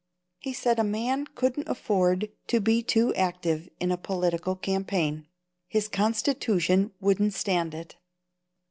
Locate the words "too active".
2.81-3.69